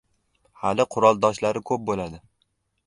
[0.61, 2.23] Hali quroldoshlari ko‘p bo‘ldi.